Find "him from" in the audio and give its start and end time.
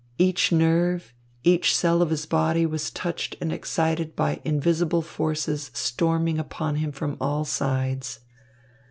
6.77-7.17